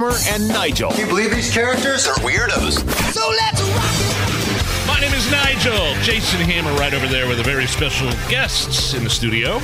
[0.00, 0.90] Hammer and Nigel.
[0.92, 2.78] Can you believe these characters are weirdos?
[3.12, 4.86] So let's rock it!
[4.86, 5.94] My name is Nigel.
[6.02, 9.60] Jason Hammer right over there with a very special guest in the studio.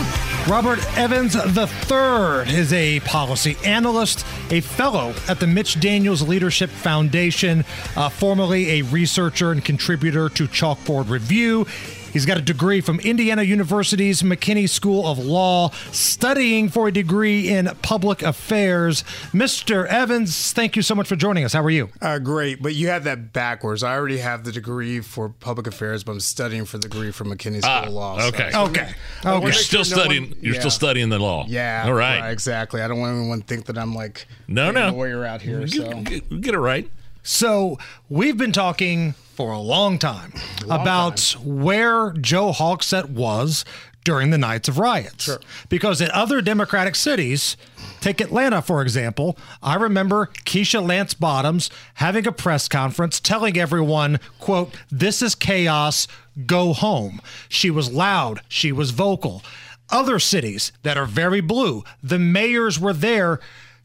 [0.47, 7.65] Robert Evans III is a policy analyst, a fellow at the Mitch Daniels Leadership Foundation,
[7.97, 11.67] uh, formerly a researcher and contributor to Chalkboard Review.
[12.13, 17.49] He's got a degree from Indiana University's McKinney School of Law, studying for a degree
[17.49, 19.03] in public affairs.
[19.33, 19.87] Mr.
[19.87, 21.53] Evans, thank you so much for joining us.
[21.53, 21.91] How are you?
[22.01, 23.83] Uh, great, but you have that backwards.
[23.83, 27.29] I already have the degree for public affairs, but I'm studying for the degree from
[27.29, 28.27] McKinney School ah, of Law.
[28.29, 29.43] Okay, so okay, okay.
[29.45, 30.23] You're still sure studying.
[30.23, 30.61] No one, you're yeah.
[30.61, 31.45] still studying the law.
[31.49, 31.85] Yeah.
[31.87, 32.21] All right.
[32.21, 32.31] right.
[32.31, 32.83] Exactly.
[32.83, 35.67] I don't want anyone to think that I'm like no, no lawyer out here.
[35.67, 36.89] So get, get it right.
[37.27, 37.77] So
[38.09, 40.33] we've been talking for a long time
[40.65, 41.63] long about time.
[41.63, 43.65] where Joe Hogsett was
[44.05, 45.25] during the nights of riots.
[45.25, 45.41] Sure.
[45.69, 47.57] Because in other Democratic cities,
[48.01, 54.21] take Atlanta for example, I remember Keisha Lance Bottoms having a press conference telling everyone,
[54.39, 56.07] quote, this is chaos,
[56.47, 57.21] go home.
[57.49, 59.43] She was loud, she was vocal.
[59.91, 63.41] Other cities that are very blue, the mayors were there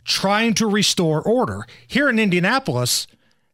[0.06, 1.66] trying to restore order.
[1.88, 3.08] Here in Indianapolis,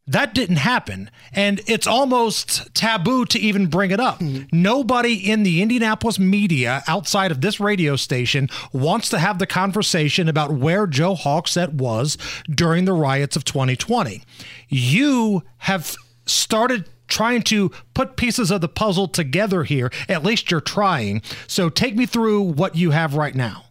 [0.07, 1.09] that didn't happen.
[1.33, 4.19] And it's almost taboo to even bring it up.
[4.19, 4.61] Mm-hmm.
[4.61, 10.29] Nobody in the Indianapolis media outside of this radio station wants to have the conversation
[10.29, 12.17] about where Joe Hogsett was
[12.49, 14.23] during the riots of 2020.
[14.69, 19.91] You have started trying to put pieces of the puzzle together here.
[20.09, 21.21] At least you're trying.
[21.47, 23.66] So take me through what you have right now.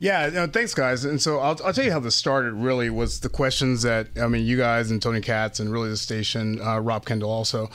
[0.00, 1.04] Yeah, no, thanks, guys.
[1.04, 2.54] And so I'll, I'll tell you how this started.
[2.54, 5.96] Really, was the questions that I mean, you guys and Tony Katz and really the
[5.98, 7.70] station, uh, Rob Kendall also,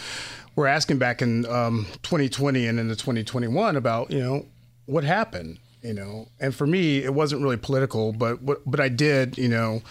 [0.56, 4.46] were asking back in um, 2020 and into 2021 about you know
[4.88, 5.60] what happened.
[5.84, 9.48] You know, and for me, it wasn't really political, but what, but I did, you
[9.48, 9.84] know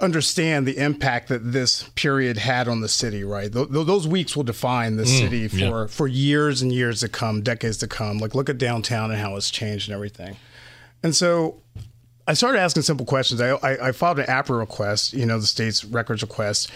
[0.00, 3.52] understand the impact that this period had on the city, right?
[3.52, 5.86] Th- those weeks will define the mm, city for, yeah.
[5.88, 8.18] for years and years to come, decades to come.
[8.18, 10.36] Like, look at downtown and how it's changed and everything.
[11.02, 11.62] And so
[12.26, 13.40] I started asking simple questions.
[13.40, 16.70] I, I, I filed an APRA request, you know, the state's records request,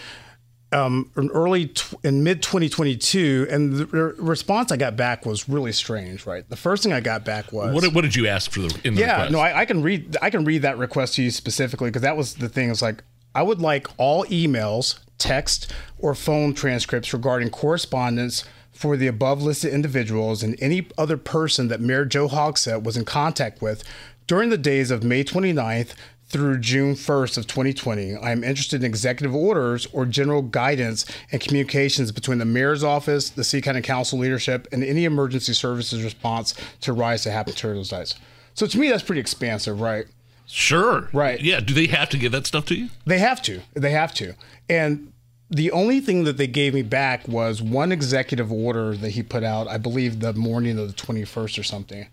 [0.73, 5.47] um, in early tw- in mid 2022, and the re- response I got back was
[5.47, 6.25] really strange.
[6.25, 8.81] Right, the first thing I got back was what, what did you ask for the
[8.83, 9.31] in the yeah request?
[9.31, 12.17] no I, I, can read I can read that request to you specifically because that
[12.17, 12.71] was the thing.
[12.71, 13.03] It's like
[13.35, 19.71] I would like all emails, text, or phone transcripts regarding correspondence for the above listed
[19.71, 23.83] individuals and any other person that Mayor Joe Hogsett was in contact with
[24.33, 25.93] during the days of May 29th
[26.25, 31.39] through June 1st of 2020, I am interested in executive orders or general guidance and
[31.39, 36.55] communications between the mayor's office, the City County Council leadership, and any emergency services response
[36.81, 38.15] to rise to happen during those days.
[38.55, 40.07] So to me, that's pretty expansive, right?
[40.47, 41.09] Sure.
[41.13, 41.39] Right.
[41.39, 41.59] Yeah.
[41.59, 42.89] Do they have to give that stuff to you?
[43.05, 43.61] They have to.
[43.75, 44.33] They have to.
[44.67, 45.13] And
[45.51, 49.43] the only thing that they gave me back was one executive order that he put
[49.43, 52.07] out, I believe the morning of the 21st or something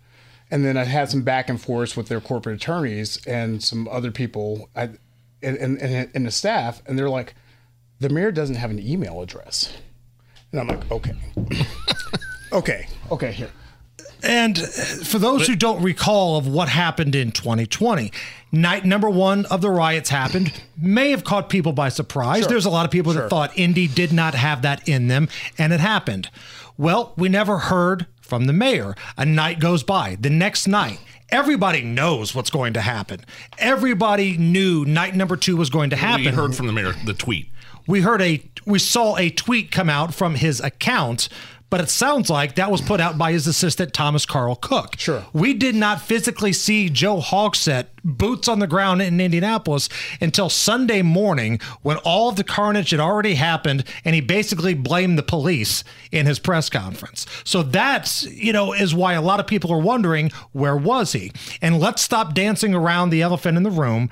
[0.51, 4.11] and then I had some back and forth with their corporate attorneys and some other
[4.11, 4.91] people I,
[5.41, 7.33] and, and, and the staff, and they're like,
[7.99, 9.73] the mayor doesn't have an email address.
[10.51, 11.13] And I'm like, okay.
[12.51, 12.87] okay.
[13.11, 13.49] Okay, here.
[14.23, 18.11] And for those who don't recall of what happened in 2020,
[18.51, 22.41] night number one of the riots happened, may have caught people by surprise.
[22.41, 22.49] Sure.
[22.49, 23.23] There's a lot of people sure.
[23.23, 26.29] that thought Indy did not have that in them, and it happened.
[26.77, 28.95] Well, we never heard from the mayor.
[29.17, 30.15] A night goes by.
[30.17, 33.25] The next night, everybody knows what's going to happen.
[33.57, 36.23] Everybody knew night number two was going to happen.
[36.23, 37.49] We heard from the mayor the tweet.
[37.87, 41.27] We heard a we saw a tweet come out from his account
[41.71, 44.95] but it sounds like that was put out by his assistant Thomas Carl Cook.
[44.97, 45.25] Sure.
[45.33, 49.87] We did not physically see Joe Hogsett boots on the ground in Indianapolis
[50.19, 55.17] until Sunday morning when all of the carnage had already happened and he basically blamed
[55.17, 57.25] the police in his press conference.
[57.45, 61.31] So that's, you know, is why a lot of people are wondering where was he?
[61.61, 64.09] And let's stop dancing around the elephant in the room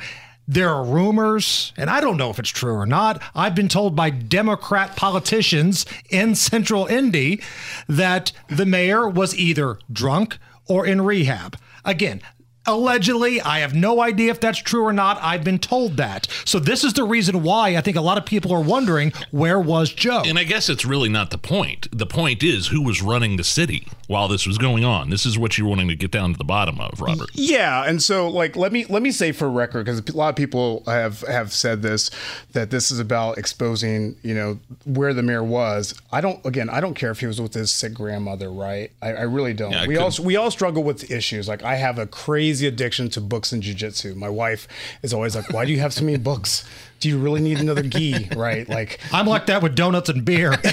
[0.49, 3.21] there are rumors, and I don't know if it's true or not.
[3.35, 7.39] I've been told by Democrat politicians in central Indy
[7.87, 11.55] that the mayor was either drunk or in rehab.
[11.85, 12.21] Again,
[12.69, 15.17] Allegedly, I have no idea if that's true or not.
[15.21, 16.27] I've been told that.
[16.45, 19.59] So this is the reason why I think a lot of people are wondering where
[19.59, 20.21] was Joe.
[20.25, 21.87] And I guess it's really not the point.
[21.91, 25.09] The point is who was running the city while this was going on.
[25.09, 27.29] This is what you're wanting to get down to the bottom of, Robert.
[27.33, 30.35] Yeah, and so like let me let me say for record because a lot of
[30.35, 32.11] people have have said this
[32.53, 35.93] that this is about exposing you know where the mayor was.
[36.11, 38.91] I don't again I don't care if he was with his sick grandmother, right?
[39.01, 39.71] I, I really don't.
[39.71, 41.47] Yeah, I we all couldn't- we all struggle with issues.
[41.47, 44.15] Like I have a crazy addiction to books and jujitsu.
[44.15, 44.67] My wife
[45.03, 46.63] is always like, "Why do you have so many books?
[46.99, 48.67] Do you really need another gi?" Right?
[48.67, 50.53] Like I'm like that with donuts and beer.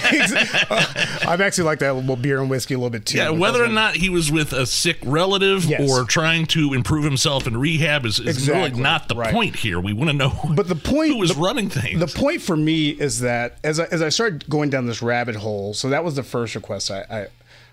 [0.68, 0.84] Uh,
[1.28, 3.18] I'm actually like that with beer and whiskey a little bit too.
[3.18, 5.88] Yeah, whether or not he was with a sick relative Yes.
[5.90, 9.32] or trying to improve himself in rehab is, is Exactly, really not the right.
[9.32, 9.78] point here.
[9.80, 12.00] We want to know But the point who was the- running things.
[12.00, 15.36] The point for me is that as I, as I started going down this rabbit
[15.36, 17.26] hole, so that was the first request I, I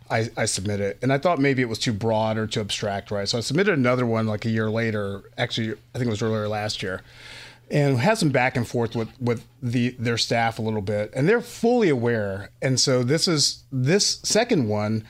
[0.10, 3.28] I, I submitted, and I thought maybe it was too broad or too abstract, right?
[3.28, 5.24] So I submitted another one like a year later.
[5.38, 7.02] Actually, I think it was earlier last year,
[7.72, 11.28] and had some back and forth with with the their staff a little bit, and
[11.28, 12.50] they're fully aware.
[12.62, 15.06] And so this is this second one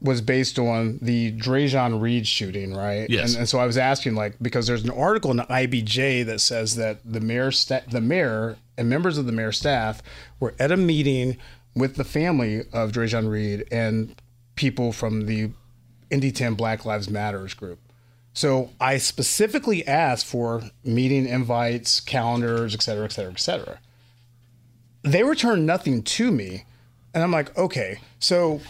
[0.00, 3.08] was based on the Dreasjon Reed shooting, right?
[3.08, 3.30] Yes.
[3.30, 6.40] And, and so I was asking, like, because there's an article in the IBJ that
[6.40, 10.02] says that the mayor, sta- the mayor, and members of the mayor staff
[10.38, 11.38] were at a meeting
[11.74, 14.14] with the family of Dreasjon Reed and
[14.56, 15.50] people from the
[16.10, 17.78] Indy 10 Black Lives Matters group.
[18.32, 23.78] So I specifically asked for meeting invites, calendars, et cetera, et cetera, et cetera.
[25.02, 26.64] They returned nothing to me.
[27.14, 28.60] And I'm like, okay, so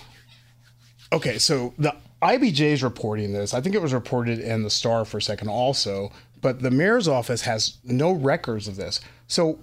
[1.12, 3.54] Okay, so the IBJ is reporting this.
[3.54, 6.10] I think it was reported in the Star for a second also,
[6.40, 9.00] but the mayor's office has no records of this.
[9.28, 9.58] So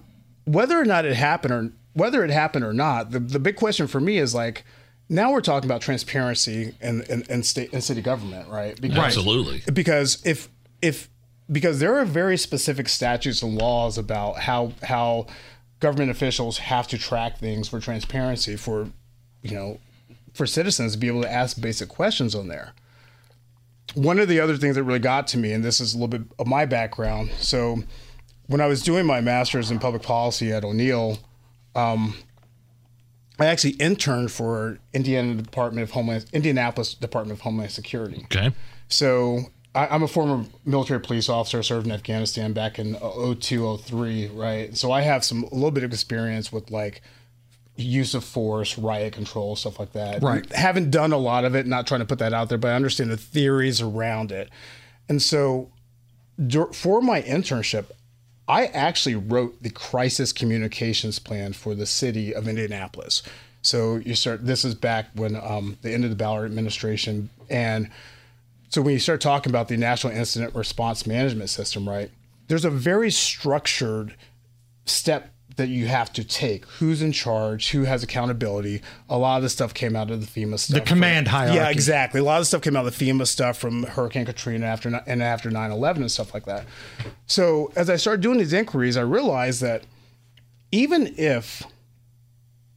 [0.45, 3.87] whether or not it happened or whether it happened or not, the, the big question
[3.87, 4.63] for me is like,
[5.09, 8.79] now we're talking about transparency in, in, in state and city government, right?
[8.79, 9.61] Because, Absolutely.
[9.71, 10.49] because if
[10.81, 11.09] if
[11.51, 15.27] because there are very specific statutes and laws about how how
[15.79, 18.87] government officials have to track things for transparency for
[19.41, 19.79] you know
[20.33, 22.73] for citizens to be able to ask basic questions on there.
[23.93, 26.07] One of the other things that really got to me, and this is a little
[26.07, 27.31] bit of my background.
[27.37, 27.83] So,
[28.47, 31.19] when I was doing my master's in public policy at O'Neill,
[31.75, 32.15] um,
[33.39, 38.21] I actually interned for Indiana Department of Homeland, Indianapolis Department of Homeland Security.
[38.25, 38.51] okay.
[38.89, 44.27] So I, I'm a former military police officer, served in Afghanistan back in 02, 03,
[44.27, 44.77] right?
[44.77, 47.01] So I have some a little bit of experience with like
[47.75, 50.21] use of force, riot control, stuff like that.
[50.21, 50.51] Right.
[50.53, 52.75] Haven't done a lot of it, not trying to put that out there, but I
[52.75, 54.49] understand the theories around it.
[55.09, 55.71] And so
[56.73, 57.85] for my internship,
[58.47, 63.23] I actually wrote the crisis communications plan for the city of Indianapolis.
[63.61, 64.45] So you start.
[64.45, 67.89] This is back when um, the end of the Ballard administration, and
[68.67, 72.11] so when you start talking about the National Incident Response Management System, right?
[72.47, 74.15] There's a very structured
[74.85, 76.65] step that you have to take.
[76.65, 77.71] Who's in charge?
[77.71, 78.81] Who has accountability?
[79.09, 80.79] A lot of the stuff came out of the FEMA stuff.
[80.79, 81.57] The command hierarchy.
[81.57, 82.19] Yeah, exactly.
[82.19, 84.89] A lot of the stuff came out of the FEMA stuff from Hurricane Katrina after
[85.05, 86.65] and after 9/11 and stuff like that.
[87.27, 89.83] So as I started doing these inquiries, I realized that
[90.71, 91.63] even if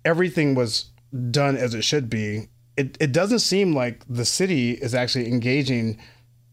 [0.05, 0.87] everything was
[1.31, 5.99] done as it should be, it, it doesn't seem like the city is actually engaging,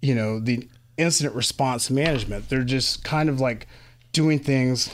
[0.01, 0.67] you know, the
[0.97, 2.50] incident response management.
[2.50, 3.67] They're just kind of like
[4.13, 4.89] doing things.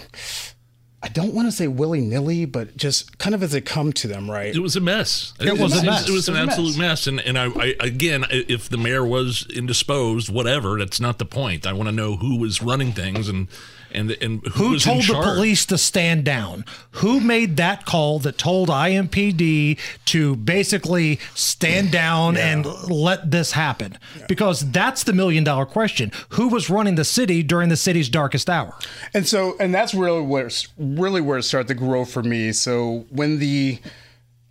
[1.01, 4.07] I don't want to say willy nilly, but just kind of as it come to
[4.07, 4.53] them, right?
[4.53, 5.33] It was a mess.
[5.39, 6.07] It, was a mess.
[6.09, 7.07] It was an It was a absolute mess.
[7.07, 11.65] And and I, I again, if the mayor was indisposed, whatever, that's not the point.
[11.65, 13.47] I want to know who was running things and
[13.91, 16.65] and and who, Who was in told the police to stand down?
[16.91, 23.97] Who made that call that told IMPD to basically stand down and let this happen?
[24.27, 26.11] Because that's the million dollar question.
[26.29, 28.75] Who was running the city during the city's darkest hour?
[29.13, 32.51] And so, and that's really where really where it started to grow for me.
[32.51, 33.79] So when the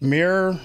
[0.00, 0.58] mayor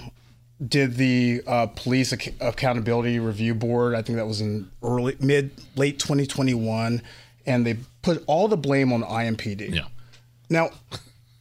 [0.66, 5.50] did the uh, police ac- accountability review board, I think that was in early, mid,
[5.76, 7.02] late 2021,
[7.46, 9.74] and they put all the blame on IMPD.
[9.74, 9.84] Yeah.
[10.50, 10.70] Now,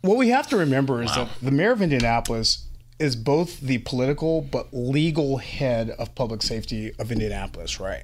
[0.02, 2.66] what we have to remember is that the mayor of Indianapolis
[3.00, 8.04] is both the political but legal head of public safety of Indianapolis, right?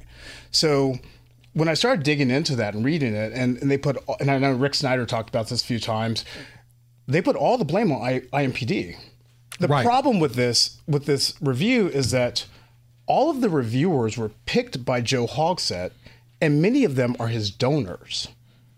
[0.51, 0.97] So
[1.53, 4.37] when I started digging into that and reading it, and, and they put, and I
[4.37, 6.25] know Rick Snyder talked about this a few times,
[7.07, 8.95] they put all the blame on I, IMPD.
[9.59, 9.85] The Right.
[9.85, 12.45] problem with this with this review is that
[13.07, 15.91] all of the reviewers were picked by Joe Hogsett,
[16.41, 18.29] and many of them are his donors.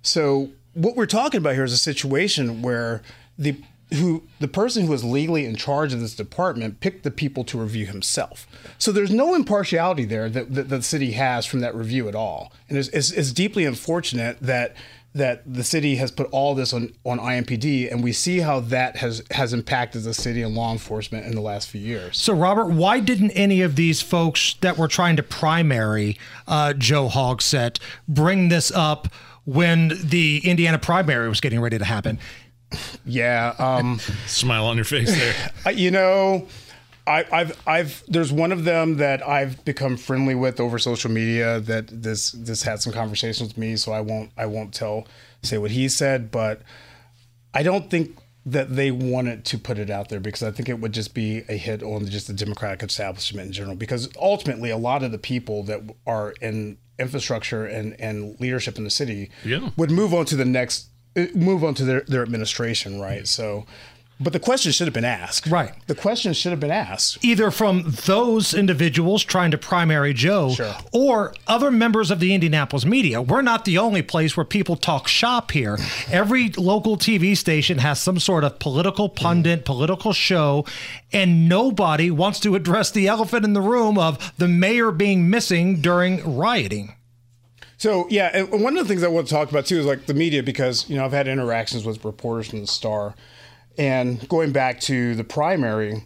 [0.02, 3.02] So what we're talking about here is a situation where
[3.38, 3.56] the
[3.94, 7.60] who the person who was legally in charge of this department picked the people to
[7.60, 8.48] review himself.
[8.78, 12.54] So there's no impartiality there that, that the city has from that review at all,
[12.70, 14.76] and it's, it's, it's deeply unfortunate that
[15.14, 18.98] that the city has put all this on on IMPD, and we see how that
[18.98, 22.18] has has impacted the city and law enforcement in the last few years.
[22.18, 26.18] So, Robert, why didn't any of these folks that were trying to primary
[26.48, 29.10] uh, Joe Hogsett bring this up
[29.44, 32.20] when the Indiana primary was getting ready to happen?
[33.06, 35.74] Yeah, um, Smile on your face there.
[35.74, 36.48] You know,
[37.08, 41.60] I, I've I've there's one of them that I've become friendly with over social media
[41.62, 45.08] that this this had some conversations with me, so I won't I won't tell
[45.44, 46.62] say what he said, but
[47.54, 50.80] I don't think that they wanted to put it out there because I think it
[50.80, 53.76] would just be a hit on just the Democratic establishment in general.
[53.76, 58.84] Because ultimately, a lot of the people that are in infrastructure and, and leadership in
[58.84, 59.70] the city Yeah.
[59.78, 63.28] would move on to the next, Uh, move on to their, their administration, right?
[63.28, 63.66] So,
[64.22, 65.48] but the question should have been asked.
[65.48, 65.74] Right.
[65.88, 67.24] The question should have been asked.
[67.26, 70.76] Either from those individuals trying to primary Joe Sure.
[70.94, 73.22] or other members of the Indianapolis media.
[73.22, 75.78] We're not the only place where people talk shop here.
[76.12, 79.66] Every local TV station has some sort of political pundit, mm.
[79.66, 80.66] political show,
[81.12, 85.82] and nobody wants to address the elephant in the room of the mayor being missing
[85.82, 86.94] during rioting.
[87.82, 90.06] So yeah, and one of the things I want to talk about too is like
[90.06, 93.16] the media because you know I've had interactions with reporters from the Star,
[93.76, 96.06] and going back to the primary,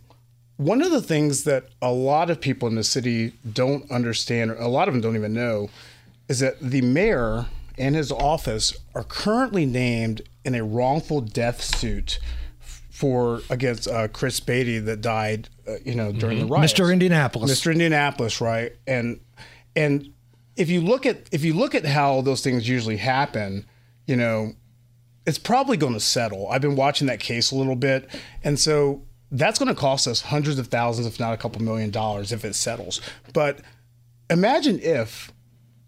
[0.55, 4.55] one of the things that a lot of people in the city don't understand, or
[4.55, 5.70] a lot of them don't even know,
[6.29, 12.20] is that the mayor and his office are currently named in a wrongful death suit
[12.89, 16.72] for against uh, Chris Beatty that died, uh, you know, during the riots.
[16.72, 16.94] Mr.
[16.94, 17.51] Indianapolis.
[17.51, 17.74] Mr.
[17.74, 18.72] Indianapolis, right?
[18.88, 19.20] And
[19.75, 20.13] and
[20.55, 23.65] if you look at if you look at how those things usually happen,
[24.05, 24.53] you know,
[25.25, 26.47] it's probably going to settle.
[26.50, 28.09] I've been watching that case a little bit,
[28.43, 31.89] and so that's going to cost us hundreds of thousands, if not a couple million
[31.89, 33.01] dollars, if it settles.
[33.33, 33.59] But
[34.29, 35.31] imagine if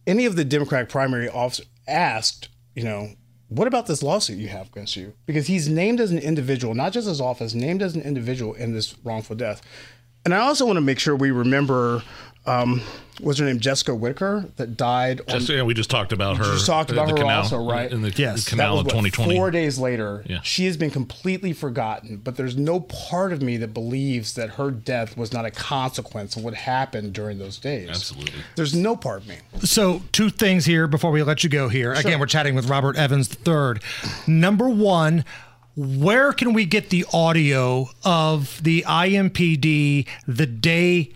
[0.05, 3.11] any of the Democratic primary officers asked, you know,
[3.49, 5.13] what about this lawsuit you have against you?
[5.25, 8.73] Because he's named as an individual, not just his office, named as an individual in
[8.73, 9.61] this wrongful death.
[10.25, 12.03] And I also want to make sure we remember,
[12.47, 12.81] um,
[13.19, 16.43] what's her name, Jessica Whitaker, that died on Just, yeah, we just talked about her.
[16.45, 17.91] just talked about her canal, also, right?
[17.91, 18.43] In the, Yes.
[18.45, 19.35] the That canal was, of 2020.
[19.35, 20.39] Four days later, Yeah.
[20.43, 22.17] she has been completely forgotten.
[22.23, 26.35] But there's no part of me that believes that her death was not a consequence
[26.35, 27.89] of what happened during those days.
[27.89, 28.33] Absolutely.
[28.55, 29.35] There's no part of me.
[29.63, 31.93] So, two things here before we let you go here.
[31.93, 33.81] Again, we're chatting with Robert Evans III.
[34.27, 35.25] Number one,
[35.75, 41.11] where can we get the audio of the IMPD the day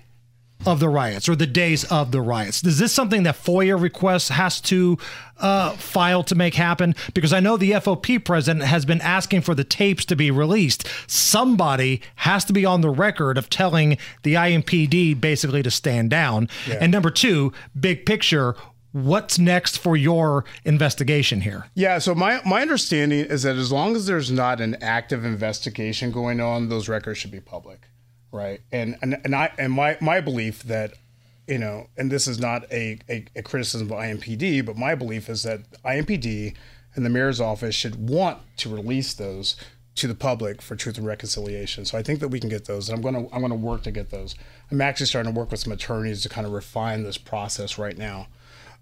[0.65, 2.63] of the riots or the days of the riots?
[2.63, 4.98] Is this something that FOIA requests has to
[5.39, 6.96] uh, file to make happen?
[7.13, 10.88] Because I know the FOP president has been asking for the tapes to be released.
[11.08, 16.50] Somebody has to be on the record of telling the IMPD basically to stand down.
[16.80, 18.56] And number two, big picture.
[18.94, 21.65] What's next for your investigation here?
[21.75, 26.12] Yeah, so my, my understanding is that as long as there's not an active investigation
[26.12, 27.88] going on, those records should be public,
[28.32, 28.62] right?
[28.72, 30.94] And and, and I and my, my belief that,
[31.48, 35.30] you know, and this is not a, a, a criticism of IMPD, but my belief
[35.30, 36.56] is that IMPD
[36.96, 39.56] and the mayor's office should want to release those
[39.96, 41.86] to the public for truth and reconciliation.
[41.86, 42.90] So I think that we can get those.
[42.90, 44.36] And I'm gonna I'm gonna work to get those.
[44.72, 47.98] I'm actually starting to work with some attorneys to kind of refine this process right
[47.98, 48.28] now.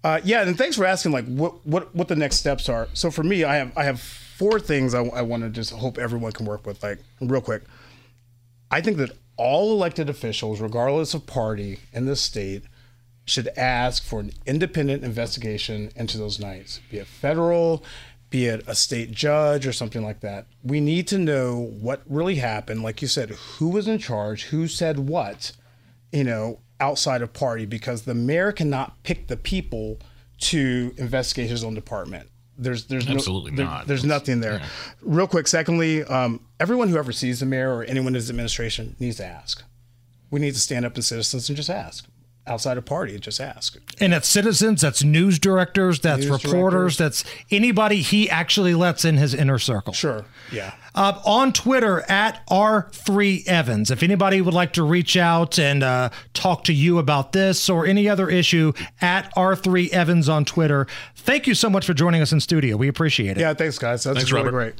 [0.02, 1.12] Uh, yeah, and thanks for asking.
[1.12, 2.88] Like, what what what the next steps are.
[2.94, 5.98] So for me, I have I have four things I, I want to just hope
[5.98, 6.82] everyone can work with.
[6.82, 7.64] Like, real quick,
[8.70, 12.62] I think that all elected officials, regardless of party in this state,
[13.24, 17.82] should ask for an independent investigation into those nights, be it federal,
[18.28, 20.46] be it a state judge or something like that.
[20.62, 22.82] We need to know what really happened.
[22.82, 25.52] Like you said, who was in charge, who said what,
[26.12, 29.98] you know, outside of party, because the mayor cannot pick the people
[30.40, 32.28] to investigate his own department.
[32.62, 33.86] There's there's Absolutely no, there- not.
[33.86, 34.60] there's nothing there.
[35.00, 38.96] Real quick, secondly, um, everyone who ever sees the mayor or anyone in his administration
[39.00, 39.62] needs to ask.
[40.30, 42.06] We need to stand up as citizens and just ask.
[42.46, 43.78] Outside a party, and just ask.
[44.00, 49.18] And that's citizens, that's news directors, that's News reporters, that's anybody he actually lets in
[49.18, 49.92] his inner circle.
[49.92, 50.24] Sure.
[50.50, 50.74] Yeah.
[50.94, 53.90] Uh, on Twitter at R3Evans.
[53.90, 57.86] If anybody would like to reach out and uh, talk to you about this or
[57.86, 60.86] any other issue, at R3Evans on Twitter.
[61.14, 62.76] Thank you so much for joining us in studio.
[62.76, 63.40] We appreciate it.
[63.40, 63.54] Yeah.
[63.54, 64.02] Thanks, guys.
[64.02, 64.50] That's Thanks, really Robert.
[64.56, 64.74] great.